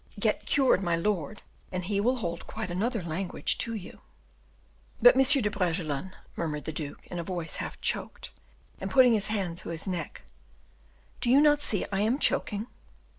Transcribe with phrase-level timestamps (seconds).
[0.19, 4.01] Get cured, my lord, and he will hold quite another language to you."
[4.99, 5.21] "But, M.
[5.21, 8.31] de Bragelonne," murmured the duke, in a voice, half choked,
[8.79, 10.23] and putting his hand to his neck,
[11.19, 12.65] "Do you not see I am choking?"